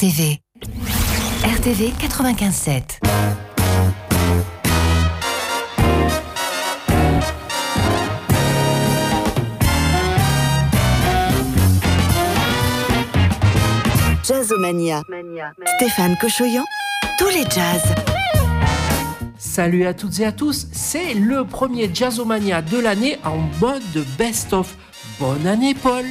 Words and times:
RTV. 0.00 0.40
RTV 1.44 1.92
95.7. 2.00 3.00
Jazzomania. 14.24 15.02
Stéphane 15.76 16.16
Cochoyan, 16.18 16.64
tous 17.18 17.28
les 17.28 17.42
jazz. 17.42 17.82
Salut 19.36 19.84
à 19.84 19.92
toutes 19.92 20.18
et 20.20 20.24
à 20.24 20.32
tous, 20.32 20.68
c'est 20.72 21.12
le 21.12 21.44
premier 21.44 21.90
Jazzomania 21.92 22.62
de 22.62 22.78
l'année 22.78 23.18
en 23.22 23.36
mode 23.60 23.82
best-of. 24.16 24.74
Bonne 25.18 25.46
année 25.46 25.74
Paul 25.74 26.06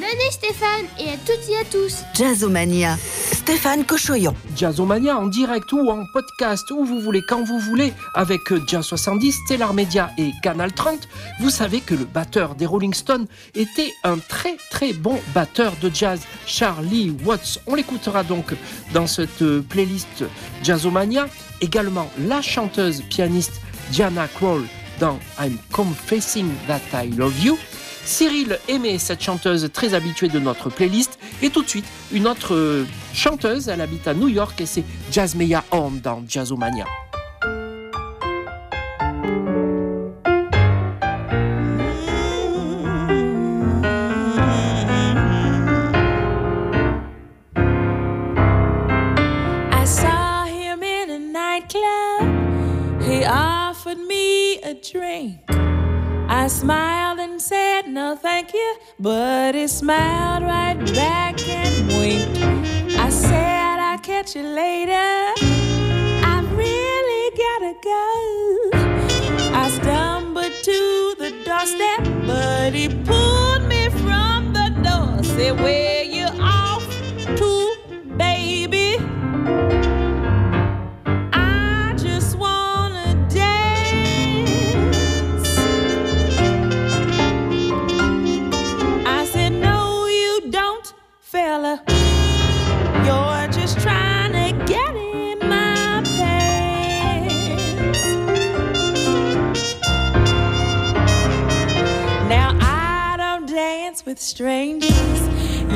Bonne 0.00 0.04
année 0.04 0.30
Stéphane 0.30 0.86
et 0.98 1.10
à 1.10 1.16
toutes 1.26 1.48
et 1.50 1.56
à 1.56 1.64
tous. 1.64 2.04
Jazzomania. 2.14 2.96
Stéphane 3.50 3.84
Cochoyon. 3.84 4.32
Jazzomania 4.54 5.18
en 5.18 5.26
direct 5.26 5.72
ou 5.72 5.90
en 5.90 6.04
podcast, 6.12 6.70
où 6.70 6.84
vous 6.84 7.00
voulez, 7.00 7.20
quand 7.20 7.42
vous 7.42 7.58
voulez, 7.58 7.92
avec 8.14 8.42
Jazz 8.68 8.84
70, 8.84 9.32
Stellar 9.44 9.74
Media 9.74 10.12
et 10.18 10.30
Canal 10.40 10.72
30. 10.72 11.08
Vous 11.40 11.50
savez 11.50 11.80
que 11.80 11.96
le 11.96 12.04
batteur 12.04 12.54
des 12.54 12.64
Rolling 12.64 12.94
Stones 12.94 13.26
était 13.56 13.92
un 14.04 14.18
très 14.18 14.56
très 14.70 14.92
bon 14.92 15.18
batteur 15.34 15.72
de 15.82 15.90
jazz, 15.92 16.20
Charlie 16.46 17.12
Watts. 17.24 17.58
On 17.66 17.74
l'écoutera 17.74 18.22
donc 18.22 18.54
dans 18.94 19.08
cette 19.08 19.42
playlist 19.68 20.24
Jazzomania. 20.62 21.26
Également 21.60 22.08
la 22.20 22.42
chanteuse 22.42 23.02
pianiste 23.10 23.60
Diana 23.90 24.28
Krall 24.28 24.62
dans 25.00 25.18
I'm 25.40 25.56
Confessing 25.72 26.46
That 26.68 26.82
I 26.94 27.10
Love 27.16 27.44
You. 27.44 27.58
Cyril 28.04 28.58
aimait 28.68 28.98
cette 28.98 29.22
chanteuse 29.22 29.70
très 29.72 29.94
habituée 29.94 30.28
de 30.28 30.38
notre 30.38 30.70
playlist. 30.70 31.18
Et 31.42 31.50
tout 31.50 31.62
de 31.62 31.68
suite, 31.68 31.86
une 32.12 32.26
autre 32.26 32.84
chanteuse, 33.12 33.68
elle 33.68 33.80
habite 33.80 34.06
à 34.08 34.14
New 34.14 34.28
York 34.28 34.60
et 34.60 34.66
c'est 34.66 34.84
Jasmia 35.10 35.64
Horn 35.70 36.00
dans 36.00 36.22
Jazzomania. 36.26 36.86
Drink. 54.82 55.69
I 56.32 56.46
smiled 56.46 57.18
and 57.18 57.42
said 57.42 57.88
no 57.88 58.14
thank 58.14 58.54
you, 58.54 58.76
but 59.00 59.56
he 59.56 59.66
smiled 59.66 60.44
right 60.44 60.78
back 60.94 61.36
and 61.48 61.88
winked. 61.88 62.38
I 62.96 63.10
said 63.10 63.80
I'll 63.80 63.98
catch 63.98 64.36
you 64.36 64.44
later. 64.44 65.34
I 66.32 66.40
really 66.54 67.36
gotta 67.44 67.74
go. 67.82 68.70
I 69.58 69.70
stumbled 69.70 70.52
to 70.62 71.14
the 71.18 71.32
doorstep, 71.44 72.04
but 72.28 72.74
he 72.74 72.86
pulled 72.88 73.64
me 73.68 73.88
from 73.88 74.52
the 74.52 74.68
door. 74.84 75.24
Said, 75.24 75.60
Where 75.60 75.99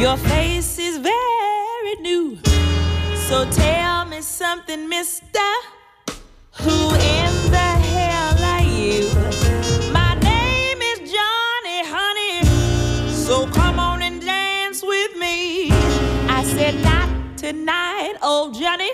Your 0.05 0.19
face 0.19 0.79
is 0.79 0.99
very 0.99 1.95
new. 2.03 2.39
So 3.27 3.51
tell 3.51 4.05
me 4.05 4.21
something, 4.21 4.87
mister. 4.87 5.49
Who 6.61 6.91
in 6.91 7.33
the 7.51 7.71
hell 7.91 8.39
are 8.55 8.61
you? 8.61 9.09
My 9.95 10.15
name 10.17 10.83
is 10.83 11.11
Johnny, 11.11 11.81
honey. 11.87 12.45
So 13.15 13.47
come 13.47 13.79
on 13.79 14.03
and 14.03 14.21
dance 14.21 14.83
with 14.83 15.17
me. 15.17 15.71
I 16.29 16.45
said, 16.45 16.75
not 16.85 17.39
tonight, 17.39 18.17
old 18.23 18.61
Johnny. 18.61 18.91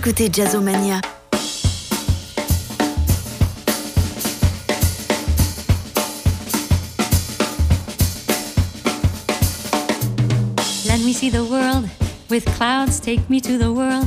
Écoutez 0.00 0.30
Jazzomania. 0.32 0.98
Let 10.86 11.00
me 11.04 11.12
see 11.12 11.28
the 11.28 11.44
world 11.44 11.86
with 12.30 12.46
clouds, 12.56 12.98
take 12.98 13.28
me 13.28 13.42
to 13.42 13.58
the 13.58 13.70
world. 13.70 14.06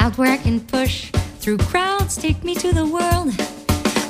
Out 0.00 0.16
where 0.16 0.32
I 0.32 0.38
can 0.38 0.60
push 0.60 1.10
through 1.40 1.58
crowds, 1.58 2.16
take 2.16 2.42
me 2.42 2.54
to 2.54 2.72
the 2.72 2.86
world. 2.86 3.34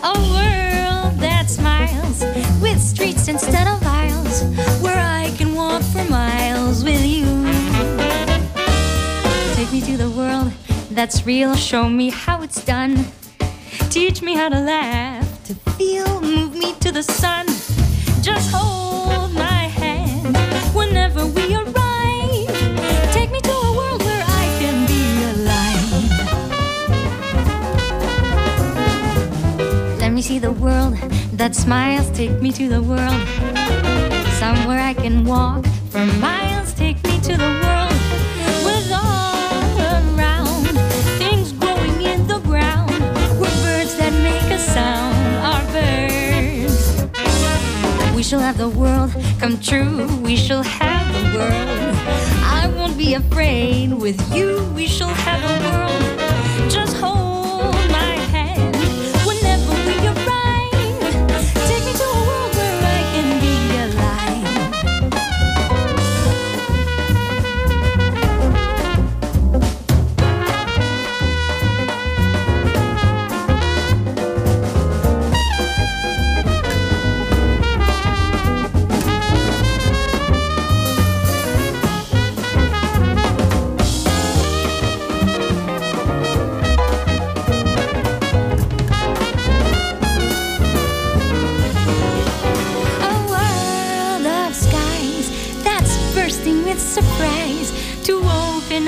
A 0.05 0.15
world 0.15 1.19
that 1.19 1.47
smiles 1.51 2.23
with 2.63 2.81
streets 2.81 3.27
instead 3.27 3.67
of 3.67 3.85
aisles, 3.85 4.45
where 4.81 5.01
I 5.01 5.35
can 5.37 5.57
walk 5.57 5.83
for 5.83 6.05
miles 6.09 6.85
with 6.85 7.05
you. 7.05 7.48
That's 10.99 11.25
real, 11.25 11.55
show 11.55 11.89
me 11.89 12.11
how 12.11 12.43
it's 12.43 12.65
done. 12.65 13.07
Teach 13.89 14.21
me 14.21 14.35
how 14.35 14.49
to 14.49 14.59
laugh, 14.59 15.45
to 15.45 15.55
feel, 15.77 16.21
move 16.21 16.57
me 16.57 16.75
to 16.81 16.91
the 16.91 17.05
sun. 17.05 17.47
Just 18.21 18.51
hold 18.53 19.33
my 19.33 19.69
hand 19.83 20.37
whenever 20.75 21.25
we 21.25 21.55
arrive. 21.55 22.49
Take 23.13 23.31
me 23.31 23.41
to 23.41 23.53
a 23.53 23.73
world 23.79 24.03
where 24.03 24.25
I 24.27 24.45
can 24.59 24.87
be 24.93 25.23
alive. 25.35 26.01
Let 30.01 30.11
me 30.13 30.21
see 30.21 30.41
the 30.41 30.51
world 30.51 30.97
that 31.35 31.55
smiles. 31.55 32.11
Take 32.11 32.43
me 32.43 32.51
to 32.51 32.69
the 32.69 32.83
world. 32.83 33.23
Somewhere 34.41 34.81
I 34.81 34.95
can 34.95 35.25
walk 35.25 35.65
for 35.91 36.05
miles. 36.19 36.75
Take 36.75 37.01
me 37.05 37.21
to 37.21 37.37
the 37.37 37.45
world 37.63 37.68
shall 48.29 48.41
have 48.41 48.59
the 48.59 48.69
world 48.69 49.11
come 49.41 49.59
true. 49.59 50.07
We 50.21 50.37
shall 50.37 50.63
have 50.63 51.07
the 51.15 51.39
world. 51.39 51.97
I 52.45 52.71
won't 52.77 52.99
be 52.99 53.15
afraid. 53.15 53.95
With 53.95 54.21
you, 54.37 54.71
we 54.75 54.87
shall 54.87 55.09
have 55.09 55.41
the 55.49 55.57
world. 55.67 56.71
Just 56.71 56.95
hold 56.99 57.18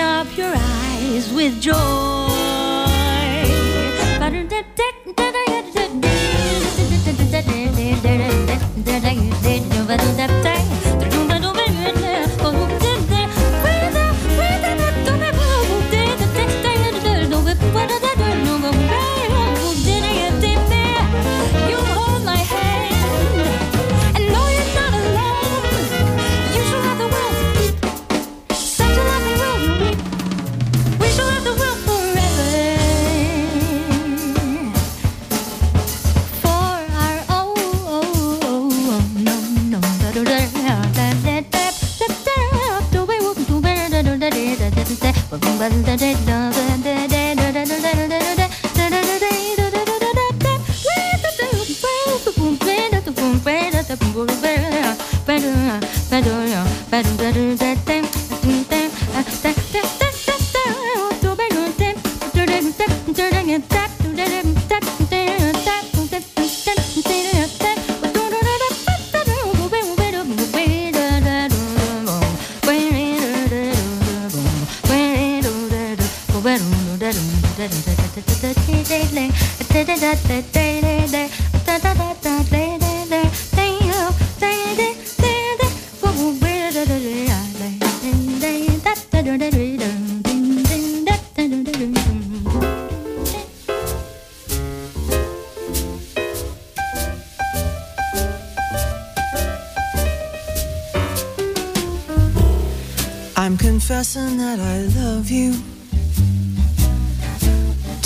open 0.00 0.28
up 0.28 0.36
your 0.36 0.54
eyes 0.56 1.32
with 1.32 1.60
joy. 1.60 2.30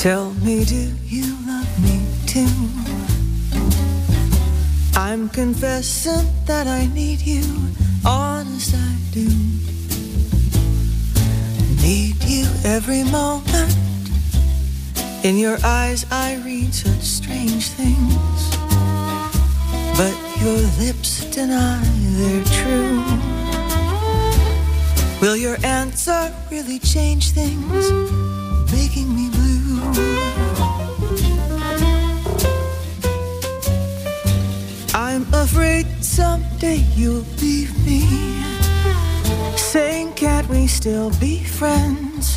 Tell 0.04 0.34
me, 0.44 0.66
do 0.66 0.92
you 1.06 1.34
love 1.46 1.82
me 1.82 1.98
too? 2.26 2.46
I'm 4.94 5.30
confessing 5.30 6.28
that 6.44 6.66
I 6.66 6.84
need 6.92 7.22
you. 7.22 7.42
Honest, 8.04 8.74
I 8.74 8.96
do. 9.12 9.26
Need 11.80 12.22
you 12.24 12.44
every 12.66 13.02
moment. 13.04 13.74
In 15.24 15.38
your 15.38 15.56
eyes, 15.64 16.04
I 16.10 16.36
read 16.44 16.74
such 16.74 17.00
strange 17.00 17.68
things. 17.68 18.56
But 19.96 20.14
your 20.42 20.60
lips 20.84 21.24
deny 21.30 21.80
they're 22.18 22.44
true. 22.60 23.02
Will 25.22 25.36
your 25.38 25.56
answer 25.64 26.30
really 26.50 26.78
change 26.78 27.30
things, 27.30 27.90
making 28.70 29.16
me? 29.16 29.33
I'm 34.94 35.26
afraid 35.32 35.86
someday 36.02 36.82
you'll 36.96 37.24
leave 37.40 37.72
me, 37.86 38.00
saying, 39.56 40.12
Can't 40.14 40.48
we 40.48 40.66
still 40.66 41.10
be 41.20 41.44
friends? 41.44 42.36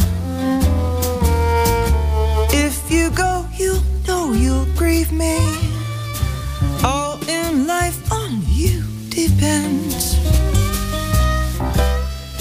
If 2.53 2.91
you 2.91 3.09
go, 3.11 3.45
you'll 3.57 3.83
know 4.07 4.33
you'll 4.33 4.67
grieve 4.75 5.11
me. 5.11 5.37
All 6.83 7.19
in 7.27 7.67
life 7.67 8.11
on 8.11 8.41
you 8.47 8.83
depends. 9.09 10.15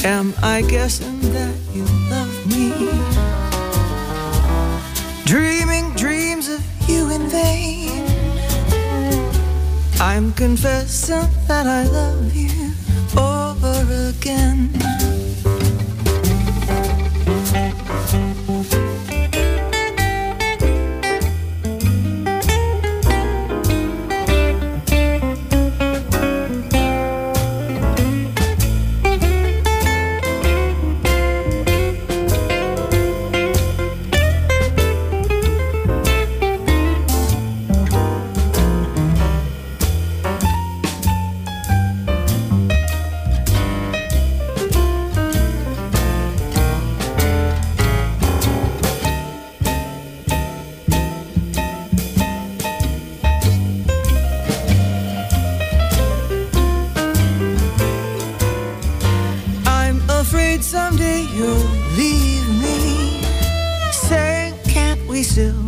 Am 0.05 0.35
I 0.43 0.63
guessing 0.63 1.21
that 1.33 1.57
you 1.73 1.96
in 7.17 7.29
vain. 7.29 8.05
I'm 10.01 10.33
confessing 10.33 11.29
that 11.49 11.67
I 11.67 11.85
love 11.85 12.35
you 12.35 12.73
over 13.17 13.77
again. 14.11 14.96
you 61.37 61.55
leave 61.97 62.49
me? 62.63 63.21
Say, 63.93 64.55
can't 64.65 65.07
we 65.07 65.23
still? 65.23 65.66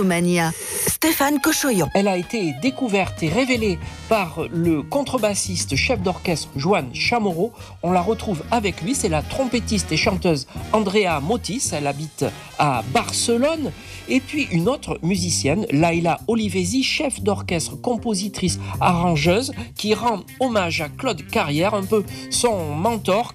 Jazzomania. 0.00 0.52
Stéphane 1.02 1.40
Cochoyon. 1.40 1.88
Elle 1.94 2.08
a 2.08 2.18
été 2.18 2.52
découverte 2.60 3.22
et 3.22 3.30
révélée 3.30 3.78
par 4.10 4.40
le 4.52 4.82
contrebassiste 4.82 5.74
chef 5.74 6.02
d'orchestre 6.02 6.50
Joan 6.56 6.94
Chamorro. 6.94 7.54
On 7.82 7.90
la 7.90 8.02
retrouve 8.02 8.42
avec 8.50 8.82
lui, 8.82 8.94
c'est 8.94 9.08
la 9.08 9.22
trompettiste 9.22 9.90
et 9.92 9.96
chanteuse 9.96 10.46
Andrea 10.74 11.20
Motis, 11.22 11.70
elle 11.72 11.86
habite 11.86 12.26
à 12.58 12.84
Barcelone. 12.92 13.72
Et 14.10 14.20
puis 14.20 14.46
une 14.50 14.68
autre 14.68 14.98
musicienne, 15.02 15.64
Laila 15.70 16.20
Olivesi, 16.28 16.82
chef 16.82 17.22
d'orchestre, 17.22 17.80
compositrice, 17.80 18.60
arrangeuse, 18.78 19.52
qui 19.76 19.94
rend 19.94 20.20
hommage 20.38 20.82
à 20.82 20.90
Claude 20.90 21.26
Carrière, 21.28 21.72
un 21.72 21.84
peu 21.84 22.04
son 22.28 22.74
mentor. 22.74 23.32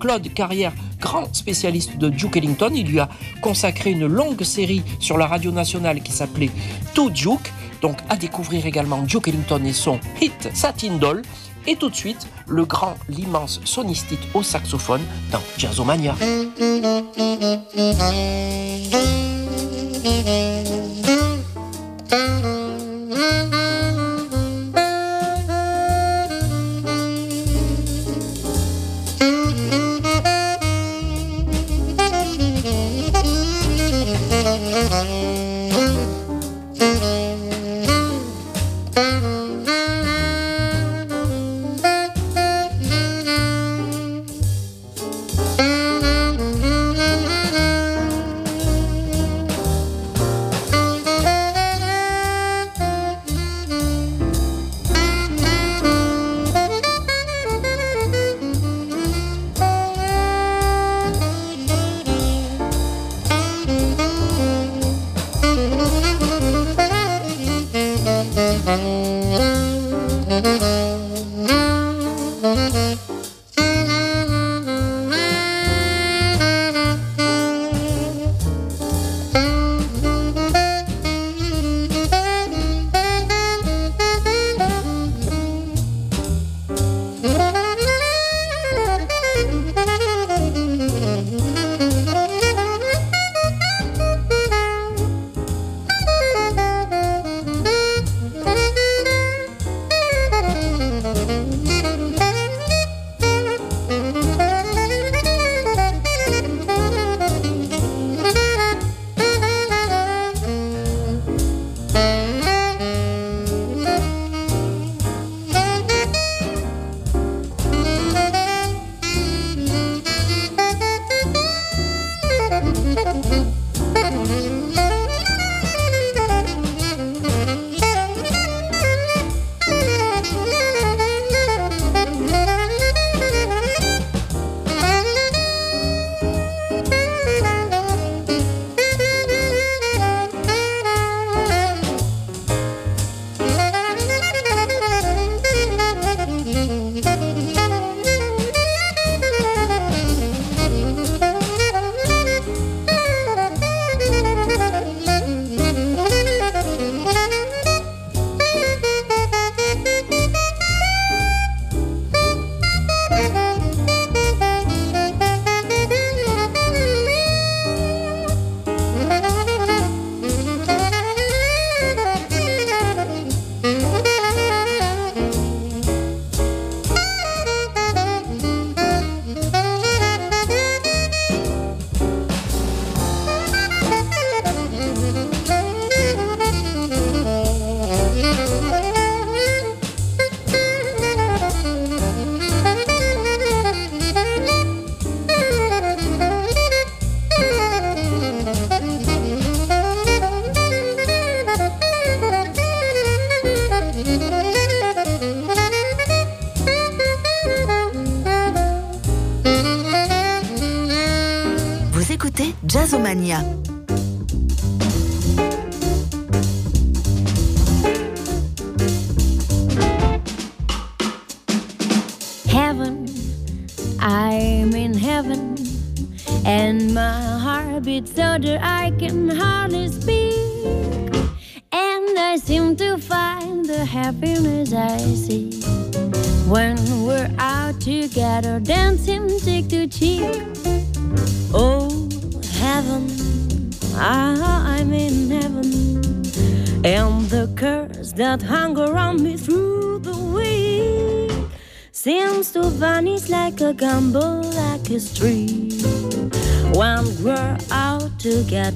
Claude 0.00 0.34
Carrière, 0.34 0.74
grand 1.00 1.34
spécialiste 1.34 1.96
de 1.96 2.10
Duke 2.10 2.36
Ellington, 2.36 2.72
il 2.74 2.88
lui 2.88 3.00
a 3.00 3.08
consacré 3.40 3.92
une 3.92 4.06
longue 4.06 4.42
série 4.42 4.82
sur 4.98 5.16
la 5.16 5.26
radio 5.26 5.50
nationale 5.50 6.02
qui 6.02 6.12
s'appelait 6.12 6.50
Duke. 7.10 7.52
Donc 7.82 7.98
à 8.08 8.16
découvrir 8.16 8.66
également 8.66 9.02
Duke 9.02 9.28
Ellington 9.28 9.62
et 9.64 9.72
son 9.72 10.00
hit 10.20 10.50
Satin 10.54 10.96
Doll. 10.96 11.22
Et 11.66 11.76
tout 11.76 11.90
de 11.90 11.96
suite, 11.96 12.28
le 12.46 12.64
grand, 12.64 12.96
l'immense 13.08 13.60
sonistite 13.64 14.20
au 14.34 14.42
saxophone 14.42 15.02
dans 15.32 15.42
Jazzomania. 15.58 16.14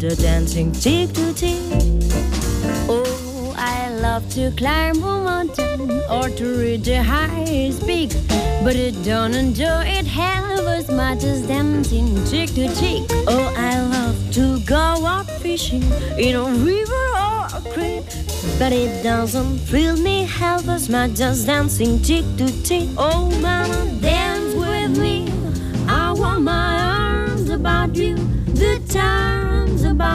Together, 0.01 0.23
dancing 0.23 0.73
cheek 0.73 1.13
to 1.13 1.35
cheek. 1.35 1.61
Oh, 2.89 3.55
I 3.57 3.91
love 3.91 4.29
to 4.31 4.51
climb 4.57 4.97
a 5.03 5.25
mountain 5.25 5.91
or 6.11 6.29
to 6.29 6.45
reach 6.59 6.85
the 6.85 7.03
highest 7.03 7.87
peak, 7.87 8.11
but 8.65 8.77
I 8.77 8.91
don't 9.05 9.35
enjoy 9.35 9.85
it 9.87 10.07
half 10.07 10.61
as 10.61 10.91
much 10.91 11.25
as 11.25 11.47
dancing 11.47 12.15
cheek 12.27 12.55
to 12.55 12.69
cheek. 12.81 13.05
Oh, 13.27 13.53
I 13.57 13.81
love 13.81 14.17
to 14.33 14.61
go 14.61 14.77
out 14.77 15.27
fishing 15.43 15.83
in 16.19 16.37
a 16.37 16.45
river 16.45 17.07
or 17.27 17.47
a 17.59 17.63
creek, 17.73 18.05
but 18.59 18.73
it 18.73 19.03
doesn't 19.03 19.59
thrill 19.59 19.97
me 19.97 20.25
half 20.25 20.69
as 20.69 20.89
much 20.89 21.21
as 21.21 21.45
dancing 21.45 22.03
cheek 22.03 22.25
to 22.39 22.47
cheek. 22.63 22.89
Oh, 22.97 23.31
mama, 23.41 24.01
dance 24.01 24.55
with 24.55 24.99
me. 24.99 25.29
I 25.89 26.13
want 26.13 26.43
my 26.43 26.81
arms 26.81 27.51
about 27.51 27.97
you, 27.97 28.15
the 28.47 28.81
charms 28.91 29.40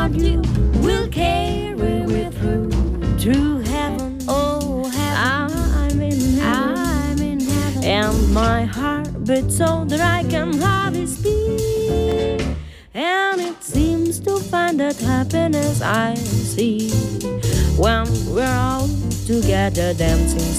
about 0.05 0.19
you 0.19 0.41
will 0.81 1.07
carry 1.09 1.73
me 2.05 2.29
through 2.31 2.69
to 3.17 3.57
heaven. 3.59 4.19
Oh, 4.27 4.87
heaven. 4.89 5.57
I'm 5.73 6.01
in 6.01 6.37
heaven. 6.37 6.77
I'm 6.77 7.21
in 7.21 7.39
heaven. 7.39 7.83
And 7.83 8.33
my 8.33 8.65
heart 8.65 9.25
beats 9.25 9.57
so 9.57 9.85
that 9.85 10.01
I 10.01 10.23
can 10.29 10.59
hardly 10.59 11.07
speak. 11.07 12.41
And 12.93 13.41
it 13.41 13.63
seems 13.63 14.19
to 14.21 14.39
find 14.39 14.79
that 14.79 14.97
happiness 14.97 15.81
I 15.81 16.15
see 16.15 16.91
when 17.77 18.05
we're 18.33 18.57
all 18.57 18.87
together 19.25 19.93
dancing 19.93 20.53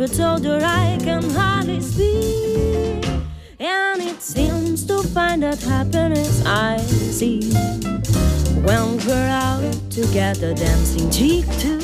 but 0.00 0.14
told 0.14 0.42
her 0.46 0.58
I 0.64 0.96
can 1.02 1.22
hardly 1.30 1.78
speak. 1.82 3.04
And 3.58 4.00
it 4.00 4.22
seems 4.22 4.86
to 4.86 5.02
find 5.02 5.42
that 5.42 5.60
happiness 5.60 6.42
I 6.46 6.78
see 6.78 7.52
when 8.64 8.96
we're 9.06 9.28
out 9.28 9.74
together, 9.90 10.54
dancing 10.54 11.10
cheek 11.10 11.44
to 11.58 11.79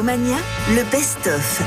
Le 0.00 0.88
best-of. 0.92 1.60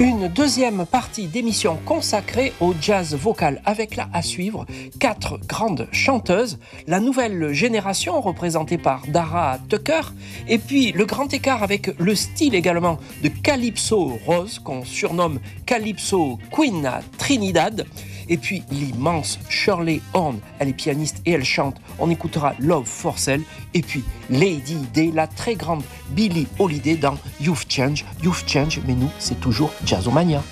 Une 0.00 0.28
deuxième 0.28 0.86
partie 0.86 1.26
d'émission 1.26 1.78
consacrée 1.84 2.54
au 2.60 2.72
jazz 2.80 3.14
vocal. 3.14 3.60
Avec 3.66 3.94
là 3.94 4.08
à 4.14 4.22
suivre 4.22 4.64
quatre 4.98 5.38
grandes 5.46 5.86
chanteuses, 5.92 6.58
la 6.86 6.98
nouvelle 6.98 7.52
génération 7.52 8.18
représentée 8.22 8.78
par 8.78 9.02
Dara 9.06 9.58
Tucker. 9.68 10.00
Et 10.48 10.56
puis 10.56 10.92
le 10.92 11.04
grand 11.04 11.34
écart 11.34 11.62
avec 11.62 11.90
le 11.98 12.14
style 12.14 12.54
également 12.54 12.98
de 13.22 13.28
Calypso 13.28 14.18
Rose 14.24 14.58
qu'on 14.58 14.82
surnomme 14.82 15.40
Calypso 15.66 16.38
Queen 16.50 16.90
Trinidad 17.18 17.84
et 18.28 18.36
puis 18.36 18.62
l'immense 18.70 19.38
Shirley 19.48 20.00
Horn, 20.14 20.38
elle 20.58 20.68
est 20.68 20.72
pianiste 20.72 21.22
et 21.26 21.32
elle 21.32 21.44
chante. 21.44 21.76
On 21.98 22.10
écoutera 22.10 22.54
Love 22.58 22.86
for 22.86 23.18
Sale. 23.18 23.42
Et 23.74 23.82
puis 23.82 24.04
Lady 24.30 24.76
Day, 24.92 25.10
la 25.12 25.26
très 25.26 25.54
grande 25.54 25.82
Billie 26.10 26.46
Holiday 26.58 26.96
dans 26.96 27.16
You've 27.40 27.66
Changed. 27.68 28.04
You've 28.22 28.44
Changed, 28.46 28.82
mais 28.86 28.94
nous, 28.94 29.10
c'est 29.18 29.40
toujours 29.40 29.72
Jazzomania. 29.84 30.42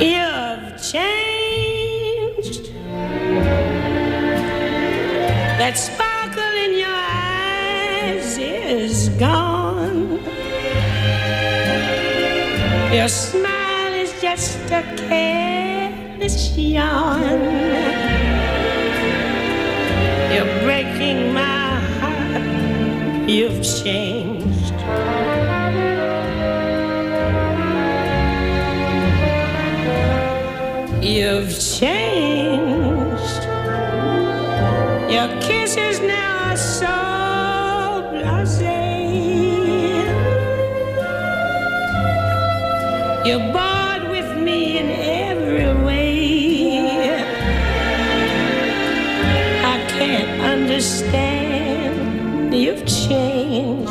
You've 0.00 0.80
changed. 0.80 2.70
That 5.58 5.76
sparkle 5.76 6.40
in 6.40 6.78
your 6.78 6.88
eyes 6.88 8.38
is 8.38 9.10
gone. 9.18 10.18
Your 12.92 13.06
smile 13.06 13.94
is 13.94 14.20
just 14.20 14.58
a 14.72 14.82
careless 14.96 16.58
yawn. 16.58 17.22
You're 20.32 20.52
breaking 20.64 21.32
my 21.32 21.78
heart. 22.00 23.28
You've 23.28 23.62
changed. 23.62 24.74
You've 31.00 31.60
changed. 31.60 32.69
You're 43.22 43.52
bored 43.52 44.08
with 44.08 44.38
me 44.38 44.78
in 44.78 44.88
every 44.90 45.74
way. 45.84 47.22
I 49.62 49.76
can't 49.88 50.40
understand. 50.40 52.54
You've 52.54 52.86
changed. 52.86 53.90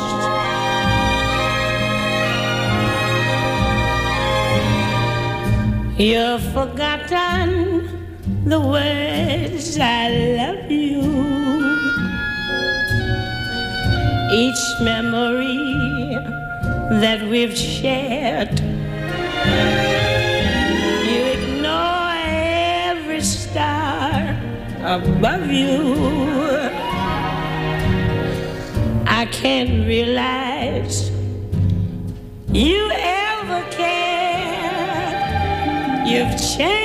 You've 5.96 6.42
forgotten 6.52 7.86
the 8.46 8.58
words 8.58 9.78
I 9.78 10.10
love 10.38 10.68
you. 10.68 11.02
Each 14.32 14.64
memory 14.80 16.16
that 17.00 17.22
we've 17.30 17.56
shared. 17.56 18.69
Above 24.90 25.46
you. 25.46 25.94
I 29.06 29.24
can't 29.30 29.86
realize 29.86 31.10
you 32.52 32.90
ever 32.92 33.62
cared. 33.70 35.28
You've 36.08 36.36
changed. 36.40 36.79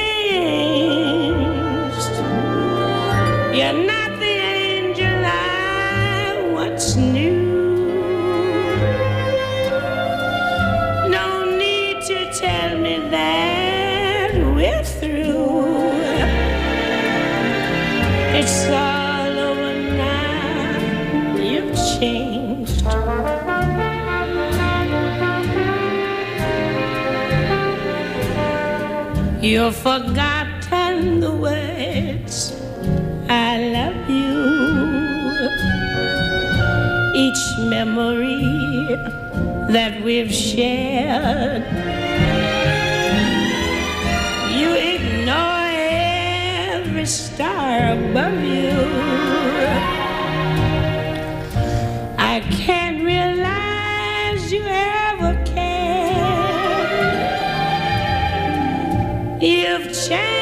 You've 29.65 29.75
forgotten 29.77 31.21
the 31.21 31.31
words 31.31 32.53
I 33.27 33.57
love 33.73 34.07
you. 34.07 34.37
Each 37.15 37.43
memory 37.57 38.45
that 39.73 40.03
we've 40.03 40.31
shared. 40.31 41.63
You 44.53 44.69
ignore 44.93 45.71
every 46.77 47.07
star 47.07 47.93
above 47.93 48.43
you. 48.43 48.94
You've 59.95 60.34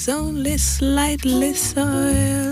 That's 0.00 0.08
only 0.18 0.56
slightly 0.56 1.52
soiled. 1.52 2.49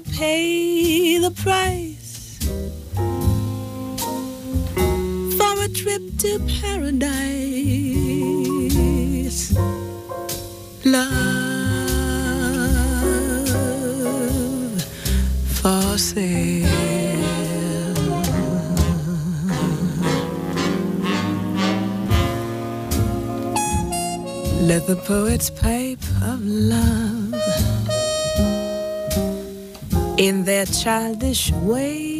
pay 0.00 1.18
the 1.18 1.30
price. 1.30 1.81
childish 30.92 31.50
way. 31.70 32.18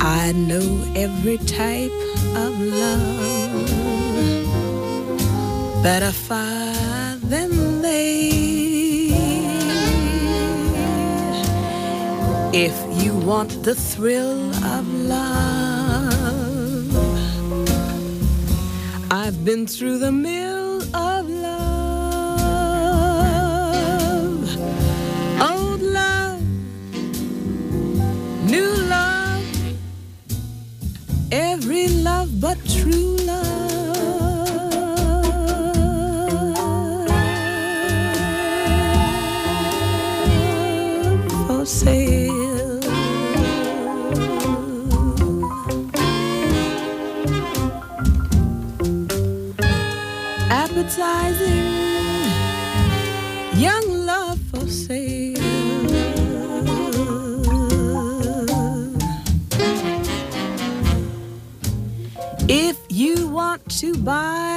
I 0.00 0.32
know 0.48 0.68
every 0.96 1.38
type 1.60 1.98
of 2.44 2.52
love 2.82 3.12
better 5.80 6.10
far 6.10 7.16
than 7.32 7.50
they. 7.82 8.30
If 12.66 12.76
you 13.02 13.12
want 13.30 13.50
the 13.62 13.76
thrill 13.76 14.40
of 14.76 14.84
love, 15.14 16.90
I've 19.20 19.38
been 19.44 19.68
through 19.68 19.98
the 19.98 20.10
mill. 20.10 20.43
to 63.80 63.92
buy 64.04 64.53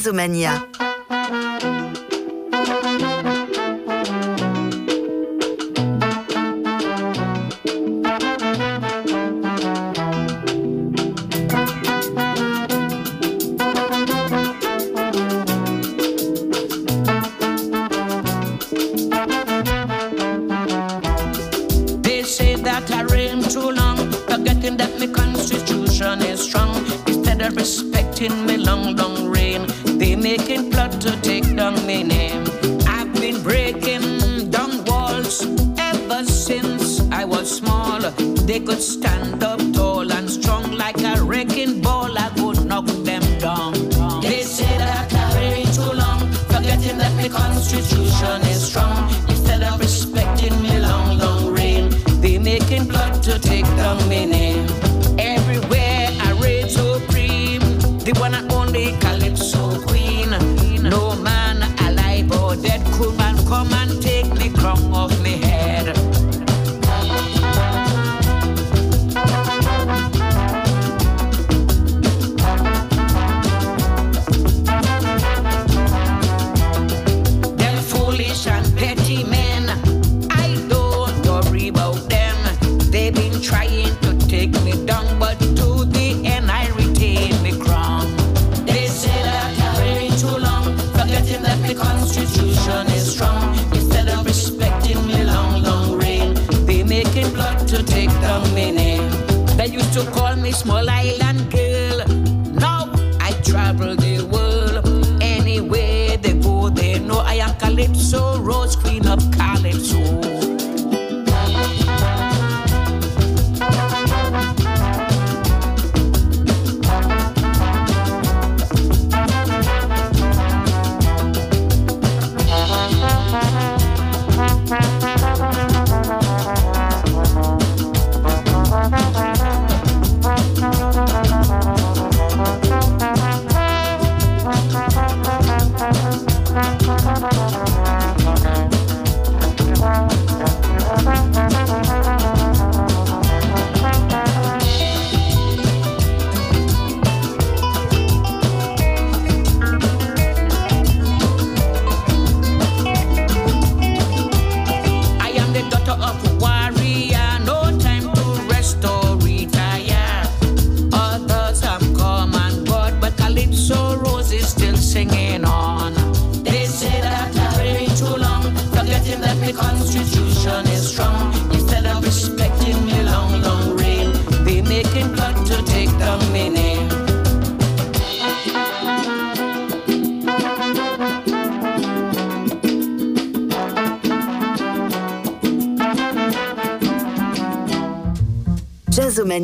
Jazzomania. 0.00 0.89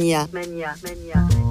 Jazzomania. 0.00 0.76
There 0.82 1.45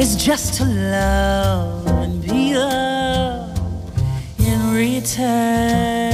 is 0.00 0.16
just 0.16 0.54
to 0.54 0.64
love 0.64 1.86
and 1.86 2.22
be 2.22 2.54
loved 2.54 3.60
in 4.38 4.72
return. 4.72 6.09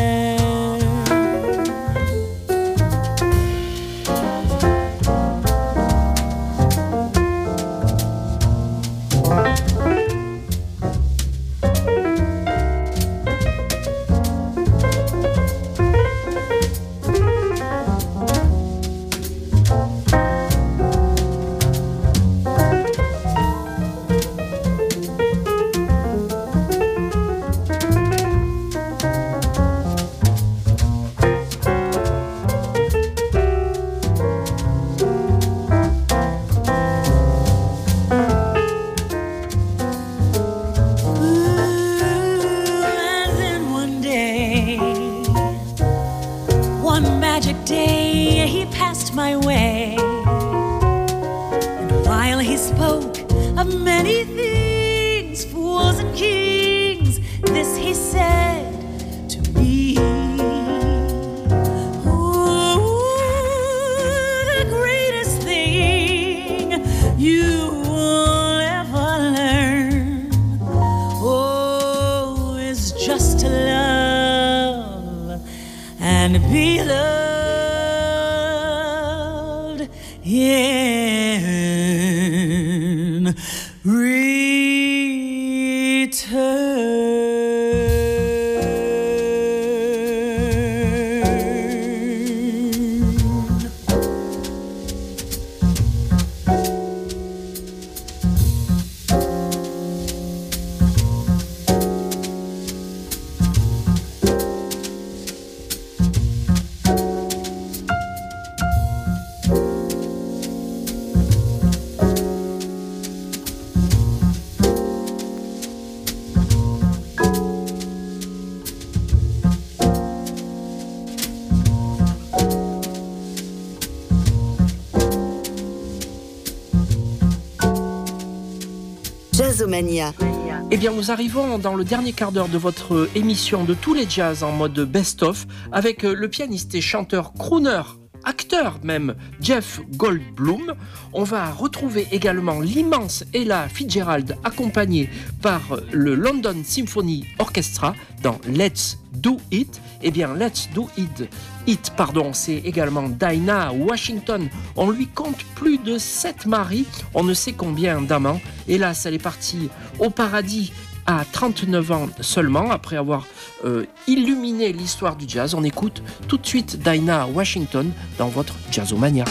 Eh 130.70 130.76
bien, 130.76 130.92
nous 130.92 131.10
arrivons 131.10 131.58
dans 131.58 131.74
le 131.74 131.84
dernier 131.84 132.12
quart 132.12 132.32
d'heure 132.32 132.48
de 132.48 132.58
votre 132.58 133.08
émission 133.14 133.64
de 133.64 133.74
tous 133.74 133.94
les 133.94 134.08
jazz 134.08 134.42
en 134.42 134.52
mode 134.52 134.78
best-of 134.80 135.46
avec 135.70 136.04
euh, 136.04 136.14
le 136.14 136.28
pianiste 136.28 136.74
et 136.74 136.80
chanteur 136.80 137.32
crooner 137.34 137.82
acteur 138.26 138.78
même, 138.82 139.14
Jeff 139.40 139.80
Goldblum. 139.96 140.74
On 141.14 141.22
va 141.22 141.50
retrouver 141.50 142.06
également 142.12 142.60
l'immense 142.60 143.24
Ella 143.32 143.68
Fitzgerald 143.68 144.36
accompagnée 144.44 145.08
par 145.40 145.62
le 145.92 146.14
London 146.14 146.56
Symphony 146.62 147.24
Orchestra 147.38 147.94
dans 148.22 148.38
Let's 148.46 148.98
Do 149.14 149.38
It. 149.50 149.80
Eh 150.02 150.10
bien, 150.10 150.34
Let's 150.34 150.68
Do 150.74 150.90
It, 150.98 151.28
It 151.66 151.92
pardon, 151.96 152.32
c'est 152.32 152.58
également 152.58 153.08
Dinah 153.08 153.72
Washington. 153.72 154.48
On 154.76 154.90
lui 154.90 155.06
compte 155.06 155.42
plus 155.54 155.78
de 155.78 155.96
sept 155.96 156.44
maris, 156.46 156.86
on 157.14 157.24
ne 157.24 157.32
sait 157.32 157.52
combien 157.52 158.02
d'amants. 158.02 158.40
Hélas, 158.68 159.06
elle 159.06 159.14
est 159.14 159.18
partie 159.18 159.70
au 159.98 160.10
paradis 160.10 160.72
à 161.06 161.24
39 161.24 161.92
ans 161.92 162.08
seulement, 162.20 162.70
après 162.70 162.96
avoir 162.96 163.26
euh, 163.64 163.86
illuminé 164.06 164.72
l'histoire 164.72 165.16
du 165.16 165.28
jazz. 165.28 165.54
On 165.54 165.64
écoute 165.64 166.02
tout 166.28 166.38
de 166.38 166.46
suite 166.46 166.78
Dinah 166.82 167.26
Washington 167.28 167.92
dans 168.18 168.28
votre 168.28 168.54
Jazzomania. 168.70 169.24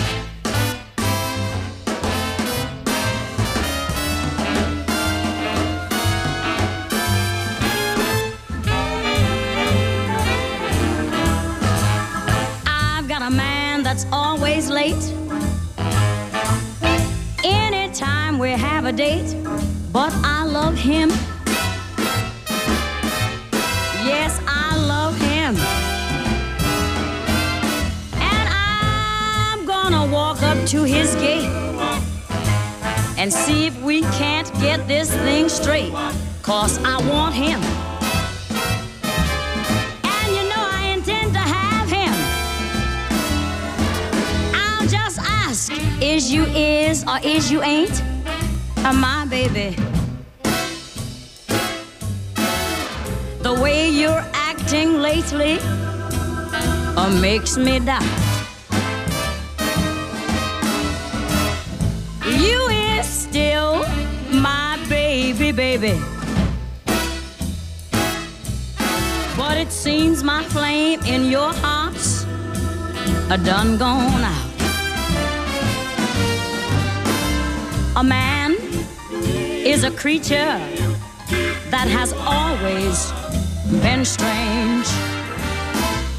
I've 12.67 13.07
got 13.07 13.21
him. 20.76 21.34
To 30.68 30.84
his 30.84 31.13
gate 31.16 31.45
and 33.20 33.32
see 33.32 33.68
if 33.68 33.82
we 33.84 34.01
can't 34.18 34.51
get 34.55 34.88
this 34.88 35.13
thing 35.13 35.47
straight. 35.47 35.93
Cause 36.41 36.80
I 36.84 36.97
want 37.07 37.36
him. 37.36 37.61
And 40.03 40.36
you 40.36 40.43
know 40.49 40.63
I 40.78 40.91
intend 40.95 41.34
to 41.34 41.39
have 41.39 41.88
him. 41.88 42.13
I'll 44.55 44.88
just 44.88 45.20
ask, 45.20 45.72
is 46.01 46.34
you 46.34 46.45
is 46.45 47.03
or 47.03 47.20
is 47.24 47.51
you 47.51 47.61
ain't? 47.61 48.01
Uh, 48.78 48.91
my 48.93 49.26
baby. 49.26 49.76
The 53.41 53.53
way 53.61 53.88
you're 53.88 54.26
acting 54.34 54.99
lately 54.99 55.59
uh, 56.97 57.20
makes 57.22 57.55
me 57.55 57.80
doubt. 57.80 58.24
You 62.28 62.67
is 62.69 63.07
still 63.07 63.86
my 64.32 64.84
baby, 64.89 65.51
baby. 65.51 66.01
But 69.38 69.57
it 69.57 69.71
seems 69.71 70.23
my 70.23 70.43
flame 70.43 71.01
in 71.05 71.26
your 71.26 71.53
heart's 71.53 72.23
a 73.30 73.38
done 73.38 73.78
gone 73.78 74.23
out. 74.23 74.51
A 77.95 78.03
man 78.03 78.55
is 79.63 79.84
a 79.84 79.91
creature 79.91 80.59
that 81.69 81.88
has 81.88 82.11
always 82.13 83.11
been 83.84 84.03
strange. 84.03 84.88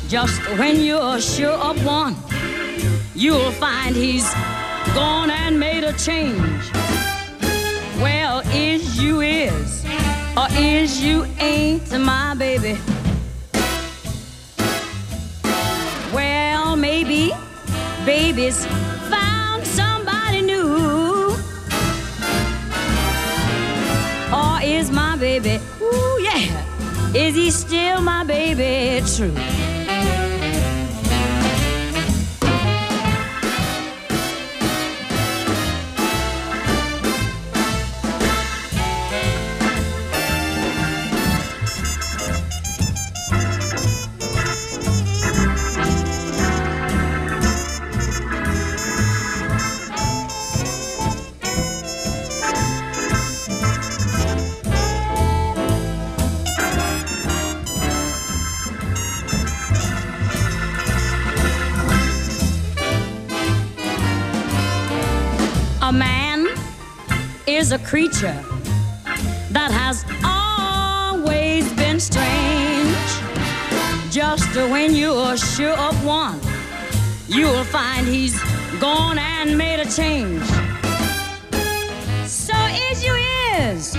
Just 0.09 0.41
when 0.57 0.85
you're 0.85 1.21
sure 1.21 1.59
of 1.71 1.85
one, 1.85 2.15
you'll 3.15 3.51
find 3.53 3.97
he's 3.97 4.33
gone 4.95 5.31
and 5.31 5.59
made 5.61 5.76
change. 5.93 6.71
Well, 8.01 8.41
is 8.53 9.01
you 9.01 9.21
is, 9.21 9.85
or 10.37 10.47
is 10.53 11.03
you 11.03 11.25
ain't 11.39 11.91
my 11.99 12.35
baby? 12.35 12.79
Well, 16.13 16.77
maybe 16.77 17.33
baby's 18.05 18.67
found 19.11 19.67
somebody 19.67 20.43
new. 20.43 21.37
Or 24.33 24.61
is 24.63 24.91
my 24.91 25.17
baby, 25.17 25.61
ooh 25.81 26.19
yeah, 26.21 27.15
is 27.15 27.35
he 27.35 27.51
still 27.51 28.01
my 28.01 28.25
baby 28.25 29.05
true? 29.07 29.35
A 65.87 65.93
man 65.93 66.49
is 67.47 67.71
a 67.71 67.79
creature 67.79 68.43
that 69.53 69.71
has 69.71 70.05
always 70.25 71.73
been 71.75 72.01
strange. 72.01 73.07
Just 74.11 74.53
when 74.57 74.97
you're 74.97 75.37
sure 75.37 75.79
of 75.79 76.05
one, 76.05 76.41
you'll 77.29 77.63
find 77.63 78.05
he's 78.05 78.37
gone 78.81 79.17
and 79.17 79.57
made 79.57 79.79
a 79.79 79.89
change. 79.89 80.43
So 82.27 82.57
is 82.91 83.05
you 83.05 83.15
is, 83.61 83.97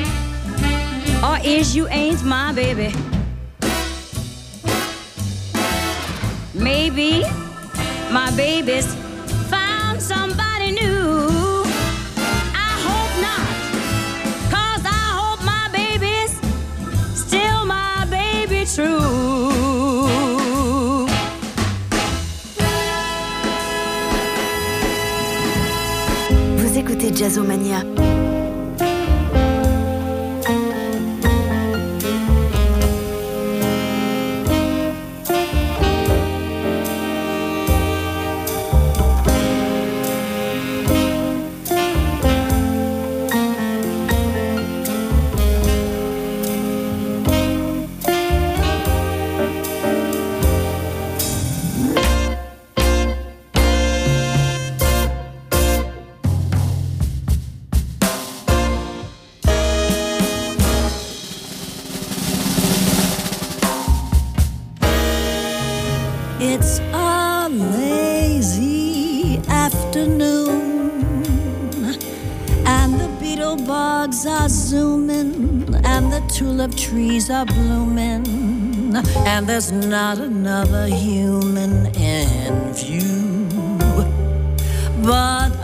or 1.23 1.39
is 1.41 1.73
you 1.73 1.87
ain't 1.87 2.21
my 2.21 2.51
baby? 2.51 2.93
Maybe 6.53 7.21
my 8.11 8.29
baby's 8.35 8.93
found 9.49 10.01
somebody 10.01 10.46
Jazzomania. 27.17 28.16
Trees 76.75 77.29
are 77.29 77.45
blooming, 77.45 78.25
and 79.25 79.47
there's 79.47 79.71
not 79.71 80.17
another 80.17 80.87
human 80.87 81.87
in 81.95 82.73
view. 82.73 83.47
But 85.03 85.56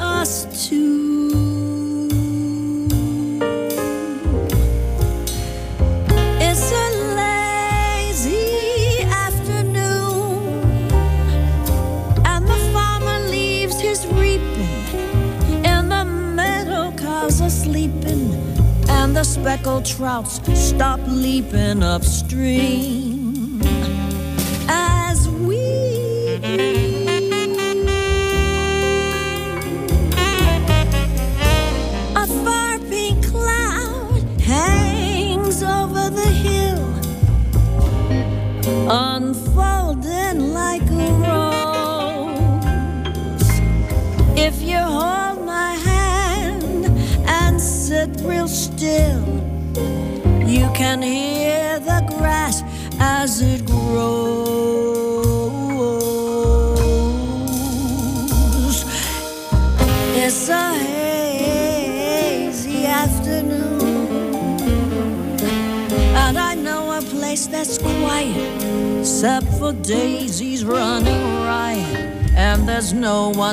trouts 19.98 20.40
stop 20.56 21.00
leaping 21.06 21.84
upstream 21.84 23.13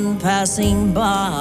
one 0.05 0.19
passing 0.19 0.93
by. 0.95 1.40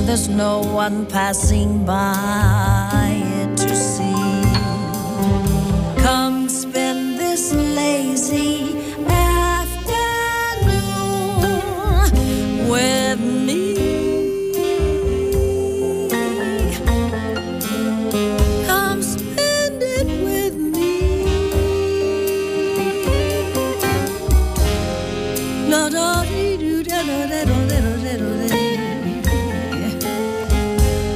when 0.00 0.06
there's 0.06 0.28
no 0.28 0.60
one 0.60 1.04
passing 1.04 1.84
by. 1.84 2.49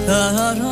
啊 0.06 0.63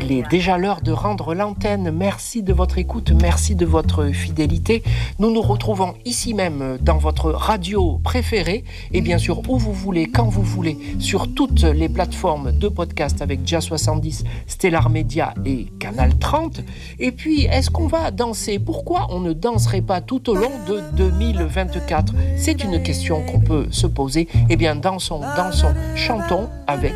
Il 0.00 0.12
est 0.12 0.28
déjà 0.28 0.58
l'heure 0.58 0.80
de 0.80 0.90
rendre 0.90 1.34
l'antenne. 1.34 1.90
Merci 1.90 2.42
de 2.42 2.52
votre 2.52 2.78
écoute, 2.78 3.12
merci 3.22 3.54
de 3.54 3.64
votre 3.64 4.06
fidélité. 4.06 4.82
Nous 5.18 5.30
nous 5.30 5.40
retrouvons 5.40 5.94
ici 6.04 6.34
même 6.34 6.78
dans 6.80 6.98
votre 6.98 7.30
radio 7.30 8.00
préférée 8.02 8.64
et 8.92 9.00
bien 9.00 9.18
sûr 9.18 9.48
où 9.48 9.58
vous 9.58 9.72
voulez, 9.72 10.06
quand 10.06 10.28
vous 10.28 10.42
voulez, 10.42 10.78
sur 10.98 11.32
toutes 11.32 11.62
les 11.62 11.88
plateformes 11.88 12.52
de 12.52 12.68
podcast 12.68 13.22
avec 13.22 13.40
Jazz 13.44 13.64
70, 13.64 14.24
Stellar 14.46 14.90
Media 14.90 15.34
et 15.44 15.66
Canal 15.78 16.18
30. 16.18 16.62
Et 16.98 17.12
puis, 17.12 17.44
est-ce 17.44 17.70
qu'on 17.70 17.86
va 17.86 18.10
danser? 18.10 18.58
Pourquoi 18.58 19.06
on 19.10 19.20
ne 19.20 19.32
danserait 19.32 19.82
pas 19.82 20.00
tout 20.00 20.28
au 20.30 20.34
long 20.34 20.52
de 20.66 20.82
2024 20.96 22.14
C'est 22.36 22.64
une 22.64 22.82
question 22.82 23.22
qu'on 23.22 23.40
peut 23.40 23.68
se 23.70 23.86
poser. 23.86 24.28
Eh 24.48 24.56
bien, 24.56 24.74
dansons, 24.76 25.20
dansons, 25.36 25.74
chantons 25.94 26.48
avec 26.66 26.94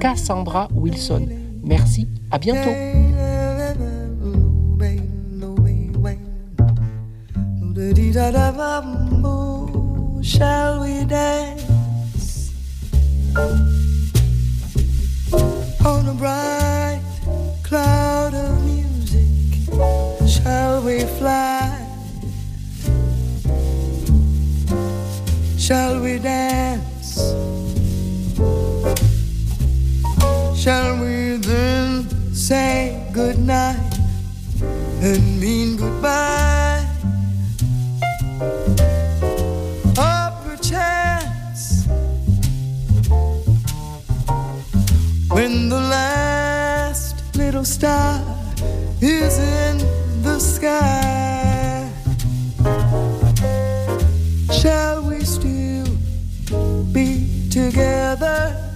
Cassandra 0.00 0.68
Wilson. 0.74 1.47
Merci, 1.62 2.08
à 2.30 2.38
bientôt. 2.38 2.70
Shall 10.20 10.80
we 10.80 11.04
dance 11.04 12.52
on 15.84 16.08
a 16.08 16.14
bright 16.14 17.00
cloud 17.64 18.34
of 18.34 18.62
music? 18.64 19.26
Shall 20.28 20.82
we 20.82 21.00
fly? 21.18 21.86
Shall 25.56 26.00
we 26.00 26.18
dance? 26.18 26.87
Shall 30.58 31.00
we 31.00 31.36
then 31.36 32.34
say 32.34 33.08
goodnight 33.12 33.78
and 35.00 35.40
mean 35.40 35.76
goodbye? 35.76 36.84
Or 39.96 40.32
perchance, 40.42 41.86
when 45.30 45.68
the 45.68 45.78
last 45.78 47.36
little 47.36 47.64
star 47.64 48.20
is 49.00 49.38
in 49.38 49.78
the 50.24 50.40
sky, 50.40 51.88
shall 54.60 55.08
we 55.08 55.20
still 55.20 55.86
be 56.92 57.48
together? 57.48 58.67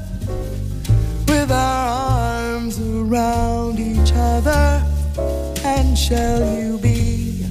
Our 1.53 1.89
arms 1.89 2.81
around 2.81 3.79
each 3.79 4.13
other. 4.15 4.83
And 5.65 5.97
shall 5.97 6.41
you 6.57 6.79
be 6.79 7.45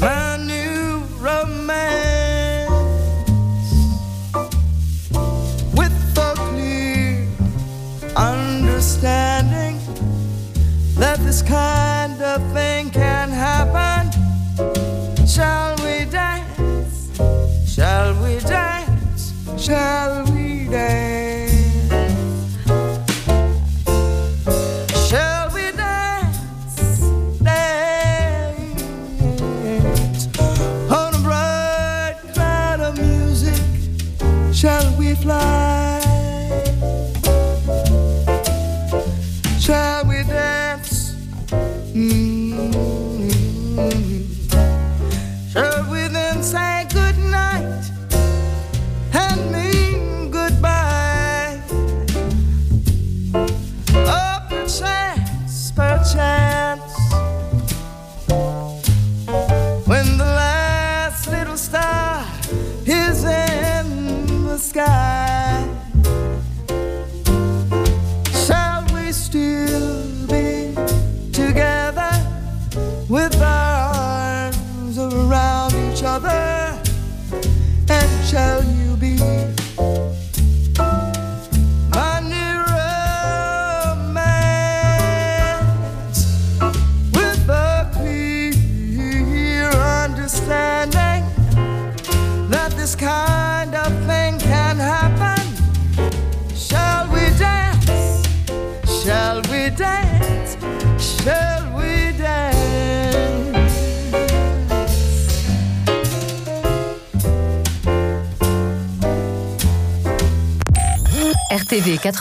my 0.00 0.36
new 0.38 1.02
romance 1.18 2.70
with 5.74 6.18
a 6.18 6.34
clear 6.36 7.28
understanding 8.16 9.78
that 10.94 11.18
this 11.18 11.42
kind 11.42 12.22
of 12.22 12.40
thing 12.52 12.85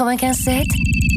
95.7, 0.05 0.94